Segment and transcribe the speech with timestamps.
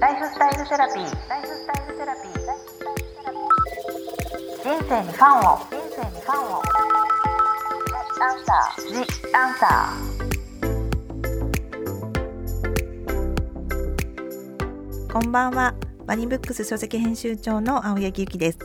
[0.00, 1.28] ライフスタイルセラピー。
[1.28, 2.32] ライフスタイルセラピー。
[4.62, 5.58] 人生にファンを。
[5.58, 6.62] 人生にファンを。
[8.20, 8.82] アンサー。
[8.92, 8.94] ジ
[9.34, 15.12] アンサー。
[15.12, 15.74] こんばんは。
[16.06, 18.58] バニブックス書籍編集長の青柳ゆきです。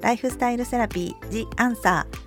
[0.00, 2.18] ライフスタイルセラピージアンサー。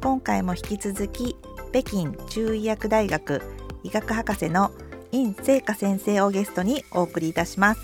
[0.00, 1.34] 今回も引き続き
[1.72, 3.42] 北京中医薬大学
[3.82, 4.70] 医学博士の
[5.10, 7.80] 尹聖華先生をゲストにお送りいたします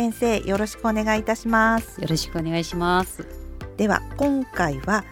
[0.00, 2.00] 先生よろしくお願いいたします。
[2.00, 3.26] よろしくお願いします。
[3.76, 5.04] では今回は、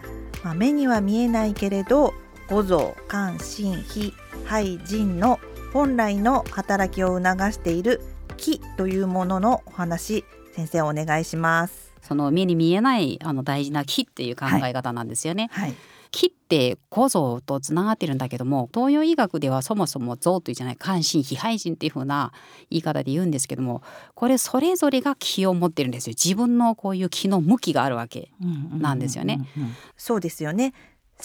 [0.43, 2.15] まあ、目には見えないけれど
[2.49, 5.39] 五臓肝心脾肺腎の
[5.73, 8.01] 本来の働きを促している
[8.35, 11.93] 気というもののお話先生お願いします。
[12.01, 15.75] その目に見えないあの大事な気っていう考え方なんですよね、はい、はい
[16.11, 22.31] 木って構造とつながってるんだけども東洋医学ではそもそも臓というじゃない肝心非肺腎っていうふうな
[22.69, 23.83] 言い方で言うんですけども
[24.15, 26.15] これそれぞれが気を持ってるんですよ。
[26.17, 28.31] 自分のこういう気の向きがあるわけ
[28.79, 29.47] なんですよね。
[29.97, 30.73] そうですよね。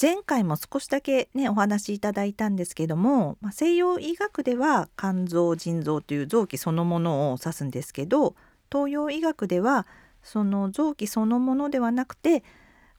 [0.00, 8.34] 前回も少しだけねお話しいただいたんですけども、まあ、西洋医学では肝臓腎臓という臓器そのものを指すんですけど
[8.72, 9.86] 東洋医学では
[10.24, 12.42] その臓器そのものではなくて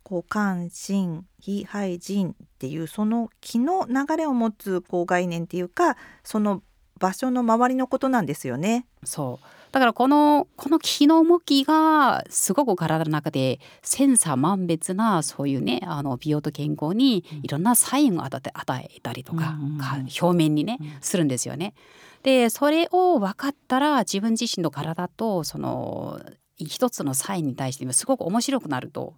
[0.06, 6.62] こう肝心非肺腎っていうその気の流れを持つこう概念っていうかその
[7.00, 8.86] 場所の周りのことなんですよね。
[9.04, 9.46] そう。
[9.72, 19.82] だからこのこの気の向きがすごく体の中で千差万別なそういうねあの美容と健康にいろんなサインを与え与えたりとか、うんうん、
[20.22, 21.74] 表面にね、うん、するんですよね。
[22.22, 26.22] でそれを分かったら自分自身の体とその
[26.58, 29.16] 一つのサインに対してすごく面白くなると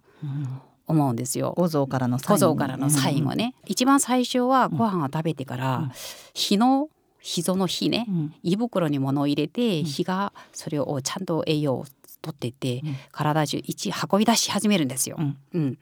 [0.88, 1.54] 思うんですよ。
[1.56, 5.92] 五臓からの五臓からのね、うん、一番最初はご飯を食べてから、
[6.34, 6.88] 火の
[7.20, 8.06] 脾の火ね、
[8.42, 11.86] 胃袋に物を入れて、火がそれをちゃんと栄養を
[12.22, 15.18] 取っていって、体中一運び出し始めるんですよ。
[15.54, 15.78] うん。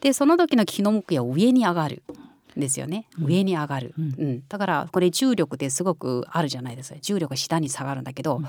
[0.00, 2.02] でその時の気の向きは上に上がる。
[2.56, 4.42] ですよね、上に上がる、うん。
[4.48, 6.98] だからこれ重力ですごくあるじゃないですか。
[7.00, 8.42] 重力が下に下がるんだけど、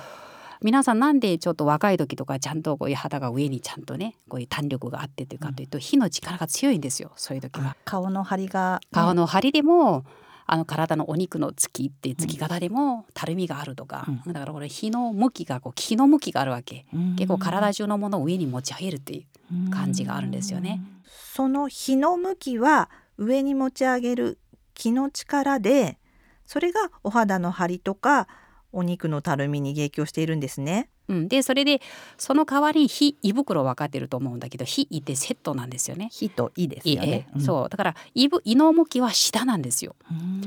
[0.62, 7.78] 皆さんなんでちょっと若い時とかちゃんとこういう肌が上にちゃんとねこういう弾力があってというかというと、うん、火の力が強いんですよそういう時は。
[7.86, 10.06] 顔の張りが、ね、顔の張りでも
[10.46, 19.26] あの体のお肉のつきってつき方でもたるみがあるとか、うん、だからこれ火の向きがこう気の向きがあるわけ、うん、結構体中のものを上に持ち上げるってい
[19.68, 20.82] う感じがあるんですよね。
[21.06, 24.40] その火の向きは上に持ち上げる
[24.74, 26.00] 気の力で
[26.46, 28.28] それがお肌の張りとか
[28.72, 30.90] お肉のたるみに影響しているんですね。
[31.08, 31.82] うん、でそれで
[32.18, 36.10] その代わり火胃袋分かってると思うんだけど火胃ってセットなんですよね。
[36.12, 37.28] 火と胃ですよね。
[37.36, 39.96] うん、そうだから胃胃の向きは下なんですよ。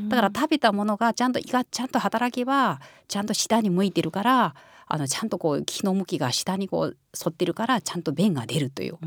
[0.08, 4.54] だから食べたものがちゃんと胃がちゃんと働けばちゃんと下に向いてるから
[4.92, 8.98] あのちゃんとこう気の向きが下にこう反ってるからちゃんと便が出るという。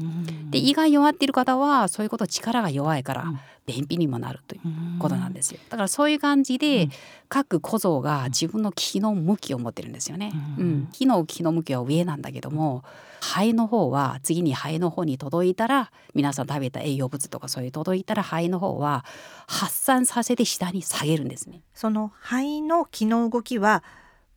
[0.49, 3.25] で胃が弱ってる方はそういうこと力が弱いから、
[3.67, 4.61] 便秘にもなるという
[4.99, 5.59] ことなんですよ。
[5.69, 6.89] だからそういう感じで、
[7.29, 10.33] 各小僧が自分の気の向きを持ってるんですよね。
[10.57, 12.83] うん、気の気の向きは上なんだけども
[13.21, 19.05] 肺の方は次に肺の方に届いたら皆さん食べた栄養物とかそういう届いたら肺の方は
[19.47, 21.61] 発散させて下に下げるんですね。
[21.75, 23.83] その肺の気の動きは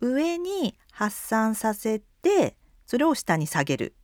[0.01, 3.95] 上に発散させてそれを下に下げる。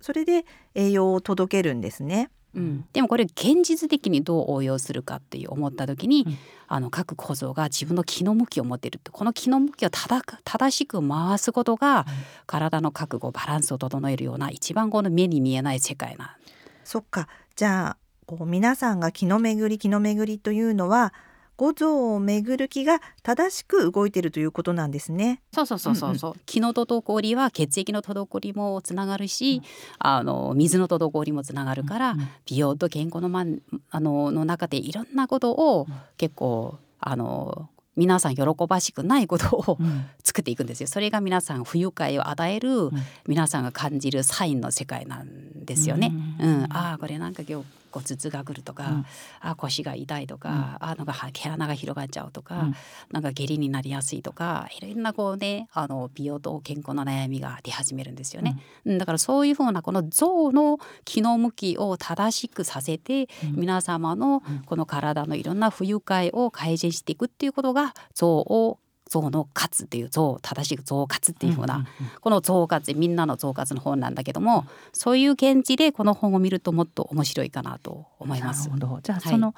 [0.00, 0.46] それで
[0.76, 2.30] 栄養を届けるんですね。
[2.54, 12.04] うん、でもこれ現実的にどう応用するかっていう思った時に、うん、あの各構造が自分の気の向きを持っているこの気の向きを正しく回すことが、うん、
[12.46, 16.36] 体の覚悟バランスを整えるような一番この目に見えない世界な。
[16.84, 17.26] そっか。
[17.56, 21.12] じゃあこう皆さんが気の巡り気の巡りというのは
[21.56, 25.40] 五臓を巡る気が正しく動いているということなんですね。
[25.52, 29.62] そうそうそうそうそう、うんうん、気の滞りは血液の滞りもつながるし、うん、
[29.98, 33.44] あの水の滞りもつながるから、うんうん、美容と健康の,、ま、
[33.90, 35.86] あのの中でいろんなことを
[36.18, 39.78] 結構あの皆さん喜ばしくないことを、
[40.22, 40.86] 作っていくんですよ。
[40.86, 42.90] それが皆さん不愉快を与える、
[43.26, 46.12] 皆さんが感じるサインの世界なんですよね。
[46.40, 49.06] うん、ああこれなんか今日こう頭痛がくるとか、うん、
[49.40, 52.74] あ腰が痛いとか、うん、あなんか毛穴が広がっちゃうとか、うん、
[53.10, 58.58] なんか下痢になりやすいとかいろんなこうねあの美容と健康の悩みが出始めるんですよね。
[58.84, 71.86] うん、だからそういうふうなこの臓の機能向きを正しくさせて、皆様のこの体のいろんな不愉快を改善していくっていうことが臓を象の活っていう象正しく象活っていうふうな、
[72.20, 78.70] この象活みんなの象活の本なんだけどもそういう見地でこの本を見るともっと面白いかなと思います。
[79.02, 79.54] じゃあ、その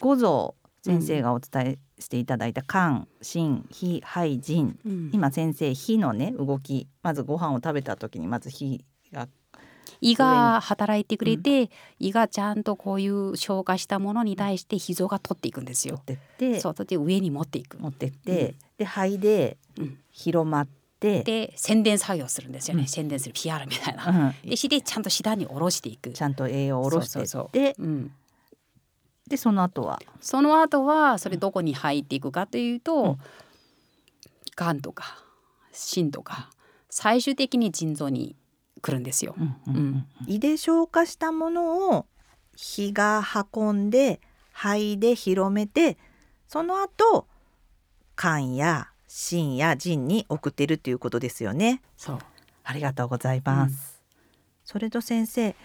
[0.00, 4.78] 五臓先生がお伝えしていただいた肝心脾肺腎。
[4.84, 5.10] うん。
[5.12, 6.88] 今先生脾のね動き。
[7.02, 9.28] まずご飯を食べた時にまず脾が
[10.00, 16.02] 胃が働いてくれて、胃がちゃんとこういう消化したものに対して脾臓が取っていくんですよ。
[16.04, 16.60] 取ってって。
[16.60, 17.78] そう取って上に持っていく。
[17.78, 20.68] 持ってって、で肺でうん広まっ
[21.00, 22.88] て、で宣伝作業するんですよね、うん。
[22.88, 24.34] 宣伝する PR みたいな。
[24.42, 24.50] うん。
[24.50, 26.10] でしてちゃんとシダに下ろしていく。
[26.10, 27.86] ちゃんと栄養を下ろしてってそうそうう。
[27.86, 28.12] ん、
[29.28, 30.00] でその後は？
[30.20, 33.18] その後はそれどこに入っていくかというと、うん。
[34.54, 35.24] がんとか
[35.72, 36.50] 心とか
[36.90, 38.36] 最終的に腎臓に
[38.82, 39.34] 来るんですよ。
[39.66, 42.06] うん胃で消化したものを
[42.78, 43.22] 胃が
[43.54, 44.20] 運んで
[44.52, 45.96] 肺で広めて
[46.46, 47.26] その後
[48.16, 51.82] 肝や心や腎に送ってるっていうことですよね。
[51.96, 52.18] そう
[52.64, 54.00] ありがとうございます。
[54.64, 55.56] それと先生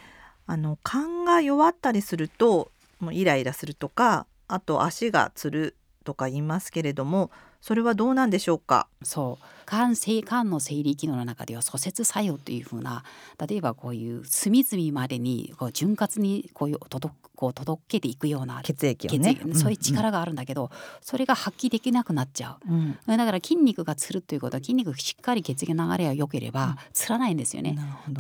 [0.48, 8.88] あの肝が弱ったりするともうイライラするとかあと足がつるとか言いますけれどもそれはどうなんでしょうか？
[9.04, 13.04] そう肝性肝の生理機能の中では阻接作用というふうな
[13.46, 19.40] 例えばこういう隅々までにこう潤滑にこういう届くこう届けていくような血液ね。
[19.40, 20.72] 液、そういう力があるんだけど、
[21.02, 22.74] それが発揮できなくなっちゃう。
[22.74, 27.78] うん、うんだから筋肉がつるということは筋肉がしっかり血液の流れが良ければつらないんですよね。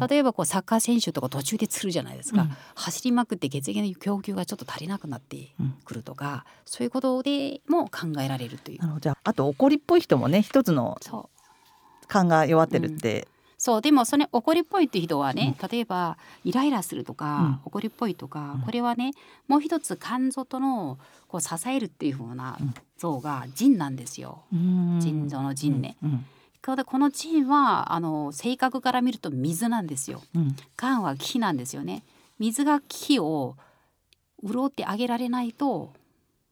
[0.07, 2.51] 例えばこうサッカー選手とか途中でつるじゃないですか、うん。
[2.75, 8.81] 走りまくって血液の供給がちょっと足りなくなってうんくるとか、そういうことでも考えられるという。
[8.81, 9.01] なるほど。
[9.01, 10.99] じゃああと怒りっぽい人もね一つの
[12.09, 13.27] そう肝が弱ってるって、
[13.57, 19.11] そうでもそれ怒りっぽいって人はね、例えばイライラするとか、うん怒りっぽいとか、うんこれはね
[19.47, 24.43] もう一つ肝臓とのこう支えるっていう風なうん像が腎なんですよ。
[24.53, 25.97] うん腎臓の腎ね。
[26.03, 26.25] うん
[26.65, 30.21] これでこの腎はあの性格から見ると水なんですよ。
[30.35, 32.03] うん肝は気なんですよね。
[32.39, 33.55] 水が気を
[34.43, 35.93] 潤ってあげられないと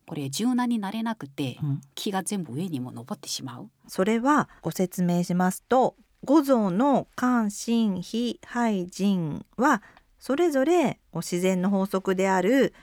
[0.06, 3.70] これ柔軟になれなくてうん気が全部上にも上ってしまう。
[3.88, 9.82] それはご説明しますと五臓の肝心脾肺腎は
[10.20, 12.74] それぞれ自然の法則である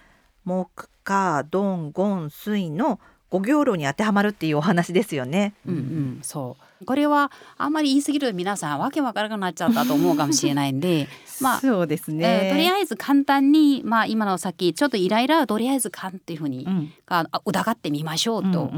[0.45, 5.55] 木火土金水の五行路に当てはまるっていうお話ですよね。
[5.67, 11.09] うんうん、そうこれはあんまり言い過ぎると皆さんわけわからなくなっちゃったと思うかもしれないんで
[11.41, 12.41] まあそうですえね。
[12.45, 16.93] ーとりあえず簡単に、まあ、今のさっきちょっとイライラはとりあえず勘っていうふうに、うん。
[17.09, 18.71] ああ疑ってみましょうと。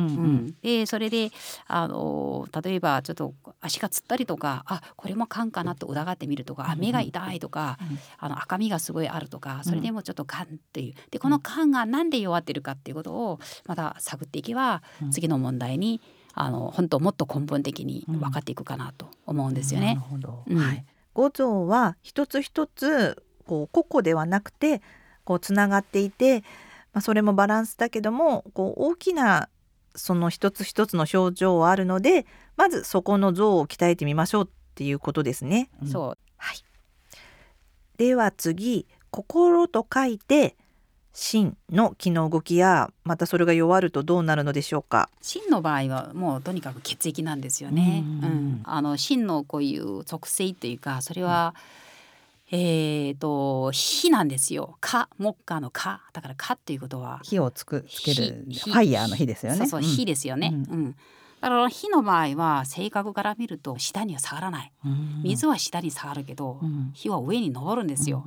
[0.63, 1.31] でそれで
[1.67, 7.99] あの例えばちょっと足がつったりとかあこれも勘かなと疑ってみるとかあ目が痛いとか、うん。
[8.19, 10.95] あの赤みがすごいあるとかそれでもちょっと勘っていう。
[11.11, 15.11] でこの勘がなんで弱ってるかっていうことをまた探っていけば、うん。
[15.11, 16.01] 次の問題に
[16.35, 20.01] あの本当もっと根本的に分かっていくかなと思うんですよね
[20.51, 20.85] はい。
[21.15, 24.83] 五臓は一つ一つこう個々ではなくて
[25.25, 26.41] こうつながっていて、
[26.93, 29.49] まあそれもバランスだけどもこう大きな
[29.95, 32.27] その一つ一つの症状はあるので、
[32.57, 35.71] まずそこの臓を鍛えてみましょうっていうことですね。
[35.91, 36.57] そうはい。
[37.97, 40.57] では次、心と書いて
[41.17, 45.09] 心の気の動きやまたそれが弱るとどうなるのでしょうか？
[45.23, 48.03] 心の場合はもうとにかく血液なんですよね。
[48.05, 51.55] ううんんあの心のこういう属性っていうかそれは、
[52.51, 54.77] えっ、と火なんですよ。
[54.81, 59.59] 火木火の火だから火っていうことは火をつくつける火ファイヤーの火ですよね。
[59.59, 60.51] そうそう火ですよね。
[60.53, 60.97] ううんん
[61.45, 64.73] だから火の場合は性格から見ると下には下がらない。
[64.87, 65.21] うん。
[65.25, 66.91] 水は下に下がるけど、うん。
[66.95, 68.25] 火は上に登るんですよ。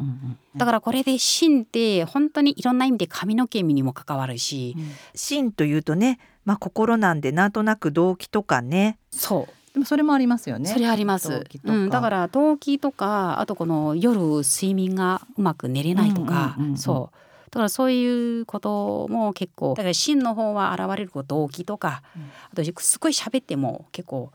[0.55, 4.75] だからこれで心って本当にいろんな意味で髪の毛にも関わるし、
[5.15, 9.00] 心というとね、まあ心なんでなんとなく動機とかね。
[9.09, 9.74] そう。
[9.74, 10.69] でもそれもありますよね。
[10.69, 11.43] それあります。
[11.63, 22.29] うん、だから動機とかあとこの夜睡眠がうまく寝れないとか、そうだからそういうことも結構だから真の方は現れる動機とか、うん。
[22.51, 24.31] あとすごい喋っても結構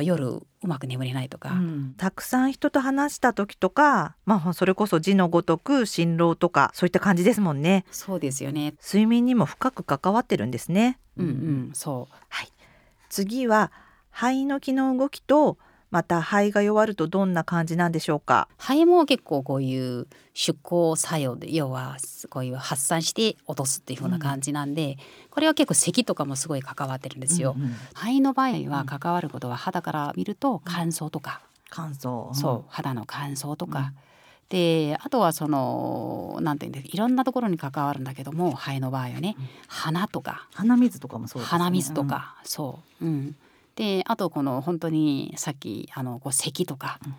[0.00, 1.94] 夜うまく眠れないとか、うん。
[1.96, 7.84] たくさん人と話した時とか、まあそれこそ字のごとく辛労とかそういった感じですもんね。
[7.90, 8.74] そうですよね。
[8.82, 10.98] 睡眠にも深く関わってるんですね。
[11.16, 12.14] うんうんそう。
[13.08, 13.70] 次は
[14.10, 15.58] 肺の気の動きと
[15.94, 18.48] また肺が弱るとどんな感じなんでしょうか？
[18.58, 21.98] 肺も結構こういう出向作用で要は
[22.30, 24.98] こういう発散して落とすっていう風な感じなんで、
[25.30, 27.54] これは結構咳とかもすごい関わってるんですよ。
[27.56, 27.74] うんうん。
[27.94, 32.34] 肺の場合は関わることは肌から見ると乾燥とか、乾燥。
[32.34, 33.92] そう肌の乾燥とか、
[34.48, 39.36] であとはそのなんていうんですいろんなところに関わるんだけども肺の場合はね、
[39.68, 40.48] 鼻とか。
[40.54, 41.58] 鼻水とかもそうですね。
[41.58, 43.36] 鼻水とか、そう、うん、
[43.76, 47.14] であとこの本当にさっきあのこう咳とか、うん。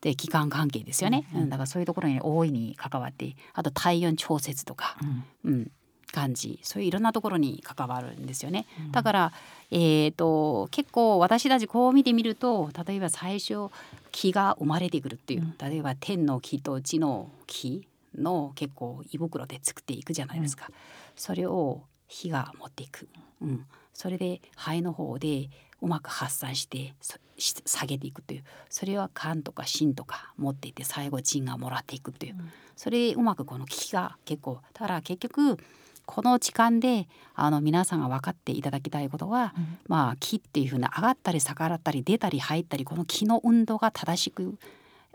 [0.00, 1.50] で気管関係ですよね、うんうん。
[1.50, 4.96] だからそういうところに大いに関わってあと体温調節とか、
[5.44, 5.52] うん。
[5.52, 5.70] うん、
[6.12, 6.60] 感じ。
[6.62, 8.66] そういういろんなところに関わるんですよね。
[8.92, 9.32] だから、
[9.72, 13.70] えーと、結構私たちこう見てみると例えば最初
[14.12, 20.66] 木が生まれてくるっていう例えば天の木と地の木の結構胃袋で作っていくじゃないですか。
[20.68, 20.74] うん、
[21.16, 23.08] それを火が持っていく、
[23.42, 25.50] うん、それで肺の方で
[25.80, 26.94] うまく発散して
[27.38, 35.56] 下げていくというそれは肝とか心とか持っていて最後腎がもらっていくという、うん、それうまくこの気が結構だから結局
[36.04, 44.54] この時間であの皆さんが分かっていただきたいことは、うん、まあ気っていうふうな上がったり下がったり出たり入ったりこの気の運動が正しく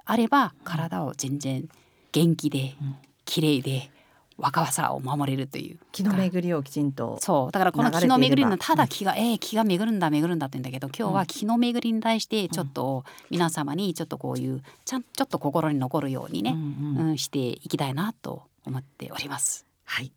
[0.05, 1.67] あれば体を全然
[2.11, 3.89] 元気で、うん、綺麗で
[4.37, 5.79] 若さを守れるという。
[5.91, 7.51] 気の巡りをきちんとそう。
[7.51, 19.65] だからこの気の巡りのただ気が、うん、えー、気が巡るんだ巡るんだって言うんだけど今日は気の巡りに対してちょっと皆様にちょっとこういうちゃんちょっと心に残るようにね、うんうん、うん、していきたいなと思っております。
[19.85, 20.11] はい。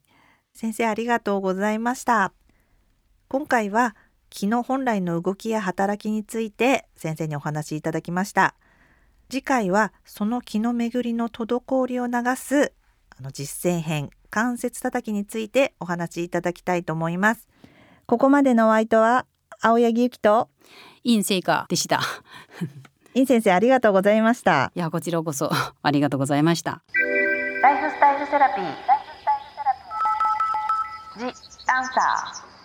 [0.55, 2.33] 先生ありがとうございました。
[3.29, 3.95] 今回は
[4.31, 8.55] 気の本来の動きや働きについて先生にお話しいただきました。
[9.29, 12.73] 次回はその気の巡りの滞りを流す
[13.19, 17.49] あの実践編関節叩きについてお話しいただきたいと思います。
[18.07, 19.27] ここまでのお相手は
[19.63, 20.51] 青柳ゆきと
[21.03, 22.01] インセイカでした。
[23.15, 24.71] イン先生ありがとうございました。
[24.75, 25.51] いやこちらこそ
[25.83, 26.83] ありがとうございました。
[27.63, 28.75] ライフスタイルセラピー。
[31.19, 32.56] The answer